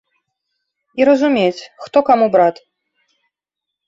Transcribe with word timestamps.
І 1.01 1.05
разумець, 1.09 1.61
хто 1.87 2.01
каму 2.07 2.25
брат. 2.37 2.55